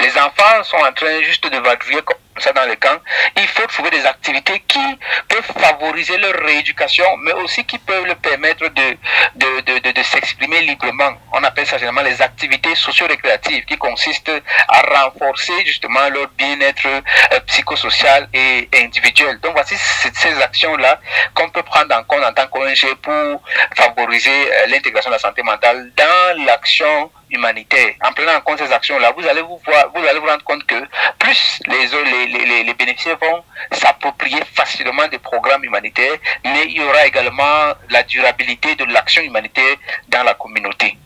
les 0.00 0.10
enfants 0.18 0.64
sont 0.64 0.76
en 0.76 0.92
train 0.92 1.22
juste 1.22 1.46
de 1.48 1.58
vadrouiller 1.58 2.02
ça 2.40 2.52
dans 2.52 2.64
les 2.64 2.76
camps. 2.76 2.98
Il 3.36 3.46
faut 3.48 3.66
trouver 3.66 3.90
des 3.90 4.04
activités 4.06 4.62
qui 4.66 4.98
peuvent 5.28 5.52
favoriser 5.58 6.16
leur 6.18 6.34
rééducation, 6.34 7.04
mais 7.18 7.32
aussi 7.32 7.64
qui 7.64 7.78
peuvent 7.78 8.06
leur 8.06 8.16
permettre 8.16 8.68
de, 8.68 8.96
de, 9.36 9.60
de, 9.60 9.92
de, 9.92 10.02
s'exprimer 10.02 10.60
librement. 10.62 11.12
On 11.32 11.42
appelle 11.44 11.66
ça 11.66 11.78
généralement 11.78 12.02
les 12.02 12.20
activités 12.22 12.74
socio-récréatives 12.74 13.64
qui 13.64 13.76
consistent 13.76 14.42
à 14.68 14.80
renforcer 15.02 15.64
justement 15.64 16.08
leur 16.10 16.28
bien-être 16.36 16.86
euh, 16.86 17.40
psychosocial 17.46 18.28
et 18.32 18.68
individuel. 18.74 19.38
Donc 19.40 19.52
voici 19.52 19.76
ces 19.76 20.42
actions-là 20.42 21.00
qu'on 21.34 21.48
peut 21.50 21.62
prendre 21.62 21.94
en 21.96 22.02
compte 22.04 22.24
en 22.24 22.32
tant 22.32 22.46
qu'ONG 22.48 22.94
pour 23.02 23.42
favoriser 23.76 24.30
euh, 24.30 24.66
l'intégration 24.68 25.10
de 25.10 25.14
la 25.14 25.20
santé 25.20 25.42
mentale 25.42 25.90
dans 25.96 26.44
l'action 26.44 27.10
humanitaire. 27.30 27.94
En 28.02 28.12
prenant 28.12 28.34
en 28.36 28.40
compte 28.40 28.58
ces 28.58 28.72
actions-là, 28.72 29.12
vous 29.16 29.26
allez 29.26 29.42
vous 29.42 29.60
voir, 29.66 29.90
vous 29.94 30.04
allez 30.04 30.18
vous 30.18 30.26
rendre 30.26 30.44
compte 30.44 30.64
que 30.66 30.76
plus 31.18 31.60
les, 31.66 31.86
les, 31.86 32.25
les, 32.28 32.64
les 32.64 32.74
bénéficiaires 32.74 33.18
vont 33.20 33.42
s'approprier 33.72 34.40
facilement 34.54 35.06
des 35.08 35.18
programmes 35.18 35.64
humanitaires, 35.64 36.16
mais 36.44 36.64
il 36.66 36.78
y 36.78 36.82
aura 36.82 37.06
également 37.06 37.74
la 37.90 38.02
durabilité 38.02 38.74
de 38.74 38.84
l'action 38.84 39.22
humanitaire 39.22 39.76
dans 40.08 40.22
la 40.22 40.34
communauté. 40.34 40.98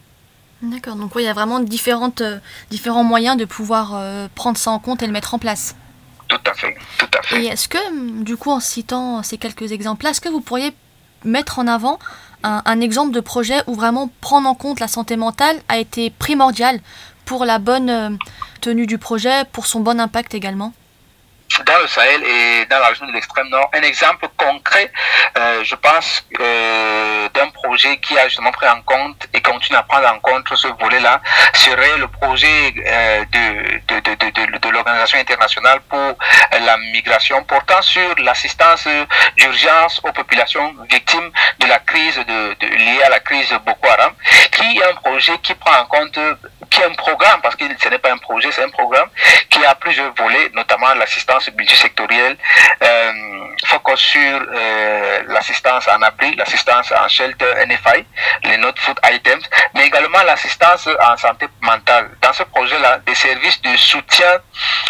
D'accord, 0.62 0.96
donc 0.96 1.14
oui, 1.14 1.22
il 1.22 1.26
y 1.26 1.28
a 1.28 1.32
vraiment 1.32 1.60
différentes, 1.60 2.20
euh, 2.20 2.38
différents 2.70 3.04
moyens 3.04 3.36
de 3.38 3.46
pouvoir 3.46 3.92
euh, 3.94 4.28
prendre 4.34 4.58
ça 4.58 4.70
en 4.70 4.78
compte 4.78 5.02
et 5.02 5.06
le 5.06 5.12
mettre 5.12 5.32
en 5.32 5.38
place. 5.38 5.74
Tout 6.28 6.40
à 6.46 6.52
fait, 6.52 6.76
tout 6.98 7.08
à 7.18 7.22
fait. 7.22 7.42
Et 7.42 7.46
est-ce 7.46 7.66
que, 7.66 8.22
du 8.22 8.36
coup, 8.36 8.50
en 8.50 8.60
citant 8.60 9.22
ces 9.22 9.38
quelques 9.38 9.72
exemples-là, 9.72 10.10
est-ce 10.10 10.20
que 10.20 10.28
vous 10.28 10.42
pourriez 10.42 10.74
mettre 11.24 11.58
en 11.58 11.66
avant 11.66 11.98
un, 12.42 12.80
exemple 12.80 13.12
de 13.12 13.20
projet 13.20 13.62
où 13.66 13.74
vraiment 13.74 14.10
prendre 14.20 14.48
en 14.48 14.54
compte 14.54 14.80
la 14.80 14.88
santé 14.88 15.16
mentale 15.16 15.56
a 15.68 15.78
été 15.78 16.10
primordial 16.10 16.80
pour 17.24 17.44
la 17.44 17.58
bonne 17.58 17.90
euh, 17.90 18.10
tenue 18.60 18.86
du 18.86 18.98
projet, 18.98 19.44
pour 19.52 19.66
son 19.66 19.80
bon 19.80 19.98
impact 19.98 20.34
également? 20.34 20.72
Dans 21.64 21.78
le 21.78 21.86
Sahel 21.86 22.22
et 22.24 22.66
dans 22.66 22.78
la 22.78 22.88
région 22.88 23.06
de 23.06 23.12
l'extrême 23.12 23.48
nord. 23.48 23.70
Un 23.72 23.82
exemple 23.82 24.28
concret, 24.36 24.90
euh, 25.36 25.62
je 25.64 25.74
pense, 25.74 26.24
euh, 26.40 27.28
d'un 27.34 27.48
projet 27.50 27.98
qui 27.98 28.18
a 28.18 28.28
justement 28.28 28.52
pris 28.52 28.68
en 28.68 28.80
compte 28.82 29.26
et 29.32 29.40
continue 29.40 29.76
à 29.76 29.82
prendre 29.82 30.08
en 30.08 30.18
compte 30.20 30.46
ce 30.54 30.68
volet-là, 30.68 31.20
serait 31.54 31.98
le 31.98 32.08
projet 32.08 32.74
euh, 32.86 33.24
de, 33.24 33.94
de, 33.94 34.00
de, 34.00 34.30
de, 34.30 34.58
de 34.58 34.68
l'Organisation 34.68 35.18
internationale 35.18 35.80
pour 35.88 36.16
la 36.52 36.76
migration 36.78 37.42
portant 37.44 37.82
sur 37.82 38.14
l'assistance 38.18 38.86
d'urgence 39.36 40.00
aux 40.04 40.12
populations 40.12 40.74
victimes 40.90 41.30
de 41.58 41.66
la 41.66 41.78
crise 41.80 42.16
de, 42.16 42.66
liée 42.76 43.02
à 43.04 43.08
la 43.08 43.20
crise 43.20 43.52
Boko 43.64 43.88
Haram, 43.88 44.12
qui 44.50 44.78
est 44.78 44.84
un 44.84 44.94
projet 44.96 45.38
qui 45.42 45.54
prend 45.54 45.80
en 45.80 45.86
compte 45.86 46.18
qui 46.70 46.80
est 46.80 46.84
un 46.84 46.94
programme, 46.94 47.40
parce 47.42 47.56
que 47.56 47.64
ce 47.82 47.88
n'est 47.88 47.98
pas 47.98 48.12
un 48.12 48.18
projet, 48.18 48.50
c'est 48.52 48.62
un 48.62 48.70
programme 48.70 49.08
qui 49.48 49.64
a 49.64 49.74
plusieurs 49.74 50.14
volets, 50.14 50.50
notamment 50.54 50.94
l'assistance 50.94 51.50
multisectorielle, 51.56 52.36
euh, 52.82 53.12
focus 53.66 54.00
sur 54.00 54.20
euh, 54.20 55.22
l'assistance 55.28 55.88
en 55.88 56.00
abri, 56.02 56.34
l'assistance 56.36 56.92
en 56.92 57.08
shelter 57.08 57.52
NFI, 57.66 58.04
les 58.44 58.56
not 58.56 58.72
food 58.78 58.98
items, 59.12 59.44
mais 59.74 59.86
également 59.86 60.22
l'assistance 60.22 60.88
en 61.00 61.16
santé 61.16 61.46
mentale. 61.60 62.10
Dans 62.22 62.32
ce 62.32 62.44
projet-là, 62.44 62.98
des 62.98 63.14
services 63.14 63.60
de 63.62 63.76
soutien, 63.76 64.38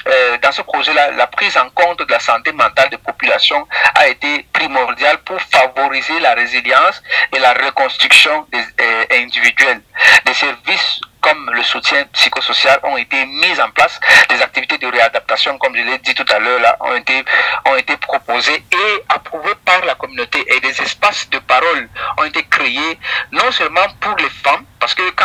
euh, 0.06 0.38
dans 0.38 0.52
ce 0.52 0.62
projet-là, 0.62 1.12
la 1.12 1.26
prise 1.26 1.56
en 1.56 1.68
compte 1.70 2.00
de 2.00 2.12
la 2.12 2.20
santé 2.20 2.52
mentale 2.52 2.90
des 2.90 2.98
populations 2.98 3.66
a 3.94 4.08
été 4.08 4.46
primordiale 4.52 5.18
pour 5.18 5.40
favoriser 5.40 6.18
la 6.20 6.34
résilience 6.34 7.02
et 7.34 7.38
la 7.38 7.52
reconstruction 7.54 8.46
des, 8.52 8.64
euh, 8.80 9.04
individuelle. 9.12 9.82
Des 10.24 10.34
services 10.34 11.00
comme 11.20 11.50
le 11.52 11.62
soutien 11.62 12.04
psychosocial 12.12 12.80
ont 12.82 12.96
été 12.96 13.24
mis 13.26 13.60
en 13.60 13.70
place. 13.70 13.98
Des 14.28 14.40
activités 14.42 14.78
de 14.78 14.86
réadaptation, 14.86 15.58
comme 15.58 15.76
je 15.76 15.82
l'ai 15.82 15.98
dit 15.98 16.14
tout 16.14 16.26
à 16.30 16.38
l'heure, 16.38 16.60
là, 16.60 16.76
ont 16.80 16.94
été, 16.94 17.24
ont 17.66 17.76
été 17.76 17.96
proposées 17.96 18.64
et 18.72 19.04
approuvées 19.08 19.54
par 19.64 19.84
la 19.84 19.94
communauté. 19.94 20.44
Et 20.54 20.60
des 20.60 20.80
espaces 20.82 21.28
de 21.30 21.38
parole 21.38 21.88
ont 22.18 22.24
été 22.24 22.42
créés, 22.44 22.98
non 23.32 23.50
seulement 23.52 23.86
pour 24.00 24.16
les 24.16 24.30
femmes, 24.30 24.64
parce 24.78 24.94
que 24.94 25.08
quand 25.10 25.24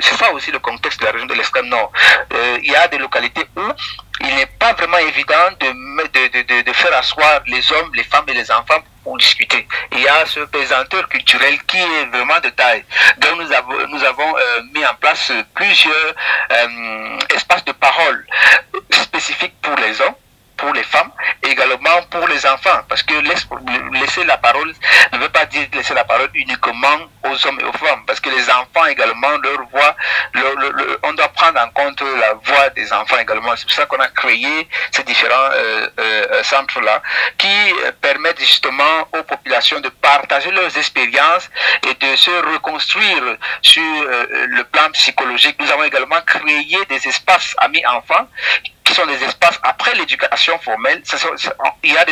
c'est 0.00 0.16
ça 0.16 0.32
aussi 0.32 0.50
le 0.50 0.58
contexte 0.58 1.00
de 1.00 1.06
la 1.06 1.12
région 1.12 1.26
de 1.26 1.34
l'extrême 1.34 1.66
nord. 1.66 1.92
Euh, 2.32 2.58
il 2.62 2.70
y 2.70 2.76
a 2.76 2.88
des 2.88 2.98
localités 2.98 3.44
où 3.56 3.60
il 4.20 4.34
n'est 4.34 4.46
pas 4.58 4.72
vraiment 4.74 4.98
évident 4.98 5.34
de, 5.60 5.66
de, 5.66 6.42
de, 6.42 6.42
asseoir 6.94 7.40
les 7.46 7.72
hommes, 7.72 7.90
les 7.94 8.04
femmes 8.04 8.24
et 8.28 8.34
les 8.34 8.50
enfants 8.50 8.80
pour 9.02 9.16
discuter. 9.18 9.66
Il 9.92 10.00
y 10.00 10.08
a 10.08 10.26
ce 10.26 10.40
pesanteur 10.40 11.08
culturel 11.08 11.58
qui 11.64 11.78
est 11.78 12.04
vraiment 12.06 12.38
de 12.40 12.50
taille. 12.50 12.84
Donc 13.18 13.40
nous 13.40 13.52
avons, 13.52 13.86
nous 13.88 14.04
avons 14.04 14.36
euh, 14.36 14.62
mis 14.74 14.84
en 14.84 14.94
place 14.94 15.32
plusieurs 15.54 16.14
euh, 16.52 17.18
espaces 17.34 17.64
de 17.64 17.72
parole 17.72 18.26
spécifiques 18.92 19.54
pour 19.62 19.74
les 19.76 20.00
hommes 20.00 20.14
pour 20.60 20.72
les 20.74 20.82
femmes, 20.82 21.10
également 21.42 22.02
pour 22.10 22.28
les 22.28 22.46
enfants, 22.46 22.80
parce 22.88 23.02
que 23.02 23.14
laisser 23.98 24.24
la 24.24 24.36
parole 24.36 24.72
ne 25.12 25.18
veut 25.18 25.28
pas 25.30 25.46
dire 25.46 25.66
laisser 25.72 25.94
la 25.94 26.04
parole 26.04 26.28
uniquement 26.34 26.98
aux 27.24 27.46
hommes 27.46 27.58
et 27.60 27.64
aux 27.64 27.72
femmes, 27.72 28.04
parce 28.06 28.20
que 28.20 28.30
les 28.30 28.48
enfants 28.50 28.86
également, 28.86 29.36
leur 29.42 29.62
voix, 29.72 29.96
on 31.02 31.12
doit 31.14 31.28
prendre 31.28 31.60
en 31.60 31.70
compte 31.70 32.00
la 32.02 32.34
voix 32.34 32.68
des 32.70 32.92
enfants 32.92 33.18
également. 33.18 33.52
C'est 33.56 33.64
pour 33.64 33.74
ça 33.74 33.86
qu'on 33.86 34.00
a 34.00 34.08
créé 34.08 34.68
ces 34.92 35.02
différents 35.02 35.50
euh, 35.52 35.88
euh, 35.98 36.42
centres-là 36.42 37.02
qui 37.38 37.48
permettent 38.00 38.40
justement 38.40 39.08
aux 39.12 39.22
populations 39.22 39.80
de 39.80 39.88
partager 39.88 40.50
leurs 40.50 40.76
expériences 40.76 41.48
et 41.88 41.94
de 41.94 42.16
se 42.16 42.30
reconstruire 42.52 43.36
sur 43.62 43.82
euh, 43.82 44.26
le 44.48 44.64
plan 44.64 44.90
psychologique. 44.92 45.56
Nous 45.58 45.70
avons 45.70 45.84
également 45.84 46.20
créé 46.26 46.78
des 46.88 47.08
espaces 47.08 47.54
amis 47.58 47.82
enfants 47.86 48.26
sont 48.94 49.06
des 49.06 49.22
espaces 49.22 49.58
après 49.62 49.94
l'éducation 49.94 50.58
formelle. 50.58 51.02
Il 51.82 51.92
y 51.92 51.96
a 51.96 52.04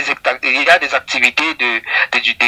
des, 0.78 0.94
activités 0.94 1.54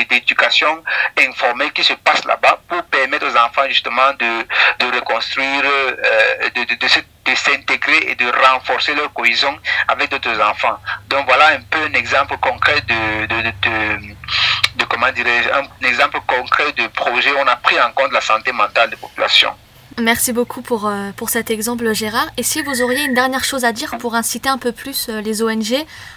d'éducation 0.08 0.82
de, 1.16 1.22
informelle 1.22 1.72
qui 1.72 1.84
se 1.84 1.94
passent 1.94 2.24
là-bas 2.24 2.60
pour 2.68 2.82
permettre 2.84 3.26
aux 3.26 3.36
enfants 3.36 3.66
justement 3.68 4.12
de, 4.18 4.46
de 4.78 4.96
reconstruire, 4.96 5.62
euh, 5.64 6.50
de, 6.54 6.74
de, 6.74 7.34
s'intégrer 7.34 8.10
et 8.10 8.14
de 8.16 8.26
renforcer 8.48 8.94
leur 8.94 9.12
cohésion 9.12 9.56
avec 9.88 10.10
d'autres 10.10 10.40
enfants. 10.40 10.78
Donc 11.08 11.26
voilà 11.26 11.48
un 11.48 11.60
peu 11.62 11.78
un 11.78 11.92
exemple 11.92 12.36
concret 12.38 12.80
de, 12.82 13.26
de, 13.26 14.84
comment 14.88 15.12
dirais 15.12 15.42
un 15.52 15.86
exemple 15.86 16.18
concret 16.26 16.72
de 16.72 16.86
projet 16.88 17.30
où 17.32 17.38
on 17.38 17.46
a 17.46 17.56
pris 17.56 17.80
en 17.80 17.92
compte 17.92 18.12
la 18.12 18.20
santé 18.20 18.50
mentale 18.52 18.90
des 18.90 18.96
populations. 18.96 19.54
Merci 20.00 20.32
beaucoup 20.32 20.62
pour, 20.62 20.86
euh, 20.86 21.10
pour 21.16 21.28
cet 21.28 21.50
exemple, 21.50 21.92
Gérard. 21.92 22.28
Et 22.38 22.42
si 22.42 22.62
vous 22.62 22.80
auriez 22.80 23.04
une 23.04 23.12
dernière 23.12 23.44
chose 23.44 23.64
à 23.64 23.72
dire 23.72 23.98
pour 23.98 24.14
inciter 24.14 24.48
un 24.48 24.56
peu 24.56 24.72
plus 24.72 25.08
euh, 25.08 25.20
les 25.20 25.42
ONG 25.42 25.74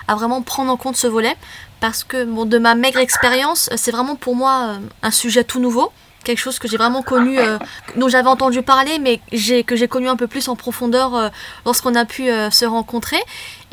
à 0.08 0.16
vraiment 0.16 0.42
prendre 0.42 0.72
en 0.72 0.78
compte 0.78 0.96
ce 0.96 1.08
volet, 1.08 1.36
parce 1.82 2.04
que 2.04 2.24
bon, 2.24 2.46
de 2.46 2.58
ma 2.58 2.76
maigre 2.76 3.00
expérience, 3.00 3.70
c'est 3.76 3.92
vraiment 3.92 4.16
pour 4.16 4.36
moi 4.36 4.70
euh, 4.70 4.80
un 5.02 5.12
sujet 5.12 5.44
tout 5.44 5.60
nouveau, 5.60 5.92
quelque 6.24 6.40
chose 6.40 6.60
que 6.60 6.70
j'ai 6.70 6.78
vraiment 6.78 7.02
connu, 7.02 7.38
dont 7.98 8.08
j'avais 8.08 8.30
entendu 8.30 8.62
parler, 8.62 8.98
mais 8.98 9.20
que 9.64 9.76
j'ai 9.76 9.88
connu 9.90 10.08
un 10.08 10.16
peu 10.16 10.28
plus 10.28 10.48
en 10.48 10.56
profondeur 10.56 11.32
lorsqu'on 11.66 11.96
a 11.96 12.06
pu 12.06 12.28
se 12.50 12.64
rencontrer. 12.64 13.22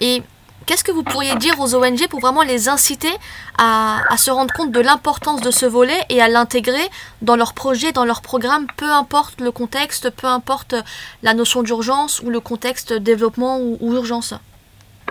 Et 0.01 0.25
Qu'est-ce 0.71 0.85
que 0.85 0.93
vous 0.93 1.03
pourriez 1.03 1.35
dire 1.35 1.59
aux 1.59 1.75
ONG 1.75 2.07
pour 2.07 2.21
vraiment 2.21 2.43
les 2.43 2.69
inciter 2.69 3.13
à, 3.59 4.05
se 4.17 4.31
rendre 4.31 4.55
compte 4.55 4.71
de 4.71 4.79
l'importance 4.79 5.41
de 5.41 5.51
ce 5.51 5.67
volet 5.67 6.01
et 6.11 6.23
à 6.23 6.29
l'intégrer 6.29 6.89
dans 7.23 7.35
leurs 7.35 7.55
projets, 7.55 7.91
dans 7.91 8.05
leurs 8.05 8.23
programmes, 8.23 8.69
peu 8.77 8.89
importe 8.89 9.41
le 9.41 9.51
contexte, 9.51 10.11
peu 10.11 10.29
importe 10.29 10.77
la 11.25 11.35
notion 11.35 11.65
d'urgence 11.65 12.21
ou 12.21 12.31
le 12.31 12.39
contexte 12.39 12.93
développement 12.93 13.59
ou, 13.59 13.79
ou 13.81 13.95
urgence? 13.95 14.33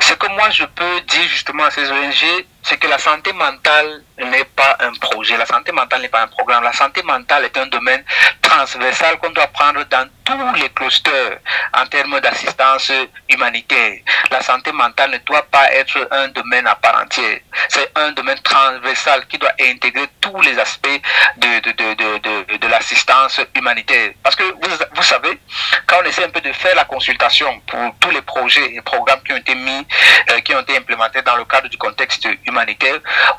Ce 0.01 0.13
que 0.13 0.27
moi 0.33 0.49
je 0.49 0.63
peux 0.63 1.01
dire 1.09 1.27
justement 1.27 1.65
à 1.65 1.71
ces 1.71 1.91
ONG, 1.91 2.45
c'est 2.69 2.77
que 2.77 2.87
la 2.87 2.99
santé 2.99 3.33
mentale 3.33 4.03
n'est 4.19 4.45
pas 4.45 4.77
un 4.79 4.93
projet, 4.93 5.35
la 5.37 5.45
santé 5.47 5.71
mentale 5.71 6.01
n'est 6.01 6.07
pas 6.09 6.21
un 6.21 6.27
programme, 6.27 6.63
la 6.63 6.71
santé 6.73 7.01
mentale 7.01 7.45
est 7.45 7.57
un 7.57 7.65
domaine 7.65 8.03
transversal 8.43 9.17
qu'on 9.17 9.31
doit 9.31 9.47
prendre 9.47 9.83
dans 9.85 10.07
tous 10.23 10.53
les 10.61 10.69
clusters 10.69 11.39
en 11.73 11.87
termes 11.87 12.19
d'assistance 12.19 12.91
humanitaire. 13.27 13.97
La 14.29 14.41
santé 14.41 14.71
mentale 14.71 15.11
ne 15.11 15.17
doit 15.19 15.41
pas 15.43 15.71
être 15.73 16.07
un 16.11 16.27
domaine 16.27 16.67
à 16.67 16.75
part 16.75 17.01
entière. 17.01 17.39
C'est 17.69 17.91
un 17.95 18.11
domaine 18.11 18.39
transversal 18.41 19.25
qui 19.27 19.39
doit 19.39 19.53
intégrer 19.59 20.07
tous 20.21 20.39
les 20.41 20.59
aspects 20.59 21.01
de, 21.37 21.59
de, 21.61 21.71
de, 21.71 22.17
de, 22.19 22.57
de 22.57 22.67
l'assistance 22.67 23.41
humanitaire. 23.55 24.11
Parce 24.21 24.35
que 24.35 24.43
vous, 24.43 24.69
vous 24.93 25.03
savez, 25.03 25.39
quand 25.87 25.97
on 26.03 26.05
essaie 26.05 26.25
un 26.25 26.29
peu 26.29 26.41
de 26.41 26.53
faire 26.53 26.75
la 26.75 26.85
consultation 26.85 27.59
pour 27.61 27.79
tous 27.99 28.11
les 28.11 28.21
projets 28.21 28.75
et 28.75 28.81
programmes 28.81 29.23
qui 29.23 29.33
ont 29.33 29.37
été 29.37 29.55
mis, 29.55 29.87
euh, 30.29 30.39
qui 30.41 30.53
ont 30.53 30.59
été 30.59 30.77
implémentés 30.77 31.23
dans 31.23 31.35
le 31.35 31.45
cadre 31.45 31.67
du 31.69 31.77
contexte 31.77 32.27
humanitaire, 32.45 32.58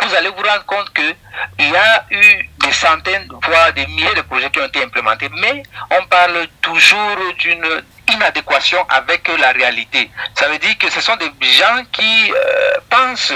vous 0.00 0.14
allez 0.14 0.28
vous 0.28 0.42
rendre 0.42 0.64
compte 0.66 0.90
que 0.92 1.14
il 1.58 1.70
y 1.70 1.76
a 1.76 2.04
eu 2.10 2.48
des 2.58 2.72
centaines, 2.72 3.28
voire 3.46 3.72
des 3.72 3.86
milliers 3.86 4.14
de 4.14 4.22
projets 4.22 4.50
qui 4.50 4.60
ont 4.60 4.66
été 4.66 4.82
implémentés, 4.82 5.28
mais 5.38 5.62
on 5.90 6.04
parle 6.06 6.46
toujours 6.62 7.16
d'une 7.38 7.66
inadéquation 8.12 8.84
avec 8.88 9.28
la 9.38 9.52
réalité. 9.52 10.10
Ça 10.34 10.48
veut 10.48 10.58
dire 10.58 10.76
que 10.78 10.90
ce 10.90 11.00
sont 11.00 11.16
des 11.16 11.30
gens 11.52 11.82
qui 11.92 12.32
euh, 12.32 12.72
pensent 12.88 13.32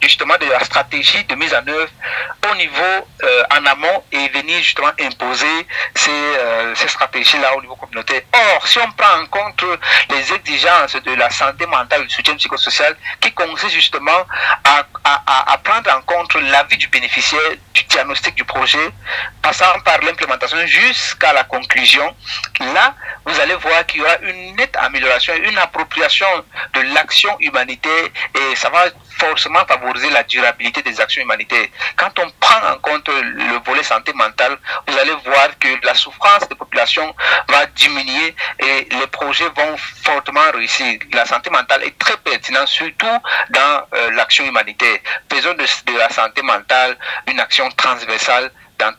justement 0.00 0.36
de 0.38 0.46
la 0.46 0.60
stratégie 0.64 1.24
de 1.24 1.34
mise 1.34 1.52
en 1.54 1.66
œuvre 1.66 1.90
au 2.50 2.54
niveau 2.54 3.08
euh, 3.24 3.42
en 3.50 3.66
amont 3.66 4.04
et 4.12 4.28
venir 4.28 4.58
justement 4.58 4.92
imposer 5.00 5.66
ces, 5.94 6.10
euh, 6.10 6.74
ces 6.76 6.88
stratégies-là 6.88 7.56
au 7.56 7.60
niveau 7.62 7.74
communautaire. 7.74 8.22
Or, 8.32 8.66
si 8.66 8.78
on 8.78 8.90
prend 8.92 9.20
en 9.20 9.26
compte 9.26 9.64
les 10.10 10.32
exigences 10.32 10.94
de 11.02 11.14
la 11.14 11.30
santé 11.30 11.66
mentale, 11.66 12.06
du 12.06 12.14
soutien 12.14 12.36
psychosocial, 12.36 12.96
qui 13.20 13.32
consiste 13.32 13.74
justement 13.74 14.22
à, 14.64 14.84
à, 15.04 15.52
à 15.52 15.58
prendre 15.58 15.90
en 15.92 16.00
compte 16.02 16.34
l'avis 16.34 16.76
du 16.76 16.86
bénéficiaire 16.88 17.50
du 17.74 17.82
diagnostic 17.84 18.34
du 18.36 18.44
projet, 18.44 18.90
passant 19.42 19.80
par 19.84 19.98
l'implémentation 20.02 20.64
jusqu'à 20.66 21.32
la 21.32 21.44
conclusion, 21.44 22.14
là, 22.60 22.94
vous 23.24 23.40
allez 23.40 23.54
voir 23.56 23.84
qu'il 23.86 24.00
y 24.00 24.04
aura 24.04 24.16
une 24.22 24.56
nette 24.56 24.76
amélioration, 24.76 25.34
une 25.34 25.58
appropriation 25.58 26.26
de 26.74 26.80
l'action 26.94 27.36
humanitaire 27.40 28.08
et 28.34 28.56
ça 28.56 28.68
va 28.70 28.84
forcément 29.18 29.64
favoriser 29.66 30.10
la 30.10 30.22
durabilité 30.22 30.82
des 30.82 31.00
actions 31.00 31.22
humanitaires. 31.22 31.66
Quand 31.96 32.10
on 32.18 32.30
prend 32.40 32.72
en 32.72 32.78
compte 32.78 33.08
le 33.08 33.58
volet 33.64 33.82
santé 33.82 34.12
mentale, 34.12 34.56
vous 34.86 34.96
allez 34.98 35.14
voir 35.24 35.58
que 35.58 35.68
la 35.84 35.94
souffrance 35.94 36.48
des 36.48 36.54
populations 36.54 37.14
va 37.48 37.66
diminuer 37.66 38.34
et 38.60 38.88
les 38.90 39.06
projets 39.08 39.48
vont 39.56 39.76
fortement 39.76 40.50
réussir. 40.54 40.98
La 41.12 41.26
santé 41.26 41.50
mentale 41.50 41.84
est 41.84 41.98
très 41.98 42.16
pertinente, 42.18 42.68
surtout 42.68 43.06
dans 43.50 43.82
euh, 43.94 44.10
l'action 44.12 44.44
humanitaire. 44.44 44.98
Faisons 45.30 45.54
de, 45.54 45.98
la 45.98 46.08
santé 46.10 46.42
mentale 46.42 46.96
une 47.26 47.40
action 47.40 47.68
transversale 47.70 48.50
dans, 48.78 48.92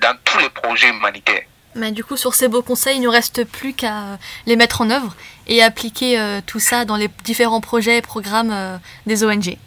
dans 0.00 0.16
tous 0.24 0.38
les 0.38 0.50
projets 0.50 0.88
humanitaires. 0.88 1.44
Mais 1.76 1.92
du 1.92 2.02
coup, 2.02 2.16
sur 2.16 2.34
ces 2.34 2.48
beaux 2.48 2.62
conseils, 2.62 2.96
il 2.96 3.00
ne 3.00 3.04
nous 3.04 3.10
reste 3.10 3.44
plus 3.44 3.74
qu'à 3.74 3.98
euh, 3.98 4.16
les 4.46 4.56
mettre 4.56 4.80
en 4.80 4.90
œuvre 4.90 5.14
et 5.46 5.62
appliquer 5.62 6.18
euh, 6.18 6.40
tout 6.44 6.60
ça 6.60 6.84
dans 6.84 6.96
les 6.96 7.08
différents 7.24 7.60
projets 7.60 7.98
et 7.98 8.02
programmes 8.02 8.50
euh, 8.52 8.78
des 9.06 9.24
ONG. 9.24 9.58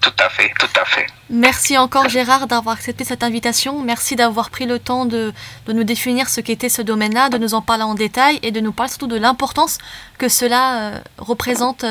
Tout 0.00 0.10
à 0.18 0.28
fait, 0.28 0.50
tout 0.58 0.80
à 0.80 0.84
fait. 0.84 1.06
Merci 1.30 1.78
encore 1.78 2.08
Gérard 2.08 2.48
d'avoir 2.48 2.74
accepté 2.74 3.04
cette 3.04 3.22
invitation. 3.22 3.80
Merci 3.82 4.16
d'avoir 4.16 4.50
pris 4.50 4.66
le 4.66 4.80
temps 4.80 5.04
de, 5.04 5.32
de 5.66 5.72
nous 5.72 5.84
définir 5.84 6.28
ce 6.28 6.40
qu'était 6.40 6.68
ce 6.68 6.82
domaine-là, 6.82 7.28
de 7.28 7.38
nous 7.38 7.54
en 7.54 7.62
parler 7.62 7.84
en 7.84 7.94
détail 7.94 8.40
et 8.42 8.50
de 8.50 8.58
nous 8.58 8.72
parler 8.72 8.90
surtout 8.90 9.06
de 9.06 9.16
l'importance 9.16 9.78
que 10.18 10.28
cela 10.28 10.80
euh, 10.80 11.00
représente 11.18 11.84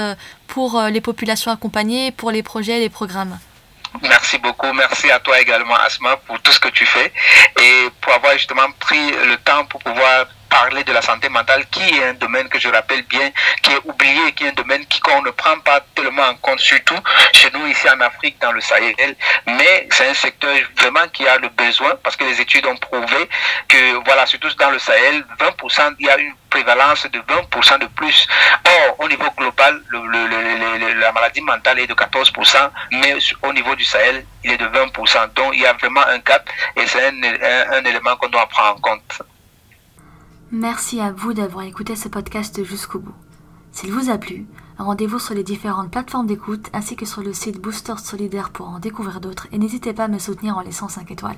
pour 0.48 0.82
les 0.82 1.00
populations 1.00 1.51
accompagnées, 1.51 2.12
pour 2.12 2.32
les 2.32 2.44
projets 2.44 2.77
et 2.77 2.82
les 2.82 2.89
programmes. 2.89 3.38
Merci 4.01 4.38
beaucoup. 4.38 4.71
Merci 4.74 5.12
à 5.12 5.19
toi 5.19 5.39
également, 5.39 5.75
Asma, 5.75 6.17
pour 6.17 6.39
tout 6.41 6.51
ce 6.51 6.60
que 6.60 6.69
tu 6.69 6.86
fais 6.86 7.12
et 7.62 7.89
pour 8.00 8.13
avoir 8.13 8.33
justement 8.33 8.71
pris 8.79 9.12
le 9.12 9.38
temps 9.38 9.65
pour 9.65 9.81
pouvoir 9.81 10.25
parler 10.51 10.84
de 10.84 10.91
la 10.91 11.01
santé 11.01 11.29
mentale, 11.29 11.65
qui 11.72 11.81
est 11.98 12.03
un 12.10 12.13
domaine 12.13 12.48
que 12.50 12.60
je 12.60 12.67
rappelle 12.67 13.03
bien, 13.03 13.31
qui 13.63 13.72
est 13.72 13.79
oublié, 13.86 14.34
qui 14.34 14.43
est 14.43 14.50
un 14.50 14.53
domaine 14.53 14.86
qu'on 15.01 15.22
ne 15.22 15.31
prend 15.31 15.58
pas 15.62 15.79
tellement 15.96 16.24
en 16.24 16.36
compte, 16.36 16.60
surtout 16.60 17.00
chez 17.34 17.50
nous 17.53 17.65
ici 17.67 17.89
en 17.89 18.00
Afrique, 18.01 18.38
dans 18.41 18.51
le 18.51 18.60
Sahel. 18.60 19.15
Mais 19.48 19.88
c'est 19.91 20.10
un 20.10 20.13
secteur 20.13 20.53
vraiment 20.77 21.08
qui 21.13 21.25
a 21.25 21.38
le 21.38 21.48
besoin, 21.50 21.93
parce 22.03 22.17
que 22.17 22.25
les 22.25 22.39
études 22.41 22.65
ont 22.67 22.75
prouvé 22.75 23.29
que, 23.70 24.03
voilà, 24.03 24.25
surtout 24.25 24.53
dans 24.60 24.72
le 24.72 24.79
Sahel, 24.79 25.24
20%, 25.39 25.96
il 26.00 26.05
y 26.05 26.10
a 26.10 26.17
une 26.17 26.34
prévalence 26.50 27.08
de 27.10 27.20
20% 27.20 27.79
de 27.79 27.86
plus. 27.88 28.27
Or, 28.65 29.00
au 29.00 29.08
niveau 29.08 29.31
global, 29.38 29.81
la 31.00 31.12
maladie 31.13 31.41
mentale 31.41 31.79
est 31.79 31.88
de 31.88 31.93
14%, 31.93 32.70
mais 32.91 33.15
au 33.43 33.53
niveau 33.53 33.74
du 33.75 33.86
Sahel, 33.86 34.25
il 34.43 34.51
est 34.51 34.58
de 34.58 34.67
20%. 34.67 35.34
Donc, 35.34 35.51
il 35.53 35.62
y 35.62 35.65
a 35.65 35.74
vraiment 35.74 36.05
un 36.08 36.20
gap 36.20 36.48
et 36.75 36.86
c'est 36.88 37.08
un, 37.08 37.13
un 37.72 37.86
élément 37.86 38.17
qu'on 38.17 38.27
doit 38.27 38.48
prendre 38.48 38.75
en 38.75 38.81
compte. 38.81 39.22
Merci 40.53 41.00
à 41.00 41.13
vous 41.13 41.34
d'avoir 41.34 41.63
écouté 41.63 41.96
ce 41.96 42.10
podcast 42.10 42.62
jusqu'au 42.65 43.00
bout. 43.00 43.13
S'il 43.72 43.93
vous 43.93 44.10
a 44.10 44.17
plu, 44.17 44.46
rendez-vous 44.77 45.17
sur 45.17 45.34
les 45.34 45.46
différentes 45.46 45.89
plateformes 45.89 46.27
d'écoute 46.27 46.70
ainsi 46.74 46.98
que 46.98 47.05
sur 47.05 47.22
le 47.22 47.31
site 47.31 47.62
Booster 47.62 47.93
Solidaire 47.98 48.50
pour 48.50 48.67
en 48.67 48.79
découvrir 48.79 49.22
d'autres 49.22 49.48
et 49.53 49.58
n'hésitez 49.58 49.93
pas 49.93 50.03
à 50.03 50.08
me 50.10 50.20
soutenir 50.20 50.58
en 50.58 50.62
laissant 50.62 50.89
5 50.89 51.10
étoiles. 51.10 51.38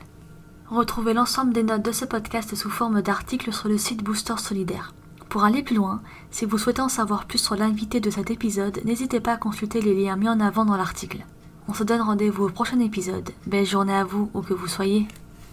Retrouvez 0.67 1.13
l'ensemble 1.13 1.53
des 1.53 1.61
notes 1.61 1.83
de 1.83 1.91
ce 1.91 2.05
podcast 2.05 2.55
sous 2.55 2.71
forme 2.71 3.03
d'articles 3.03 3.53
sur 3.53 3.69
le 3.69 3.77
site 3.77 4.03
Booster 4.03 4.37
Solidaire. 4.37 4.95
Pour 5.29 5.43
aller 5.43 5.61
plus 5.61 5.75
loin, 5.75 6.01
si 6.31 6.45
vous 6.45 6.57
souhaitez 6.57 6.81
en 6.81 6.89
savoir 6.89 7.25
plus 7.25 7.37
sur 7.37 7.55
l'invité 7.55 7.99
de 7.99 8.09
cet 8.09 8.31
épisode, 8.31 8.81
n'hésitez 8.83 9.19
pas 9.19 9.33
à 9.33 9.37
consulter 9.37 9.79
les 9.79 9.93
liens 9.93 10.15
mis 10.15 10.27
en 10.27 10.39
avant 10.39 10.65
dans 10.65 10.75
l'article. 10.75 11.23
On 11.67 11.75
se 11.75 11.83
donne 11.83 12.01
rendez-vous 12.01 12.45
au 12.45 12.49
prochain 12.49 12.79
épisode. 12.79 13.29
Belle 13.45 13.67
journée 13.67 13.95
à 13.95 14.05
vous 14.05 14.31
où 14.33 14.41
que 14.41 14.55
vous 14.55 14.67
soyez. 14.67 15.07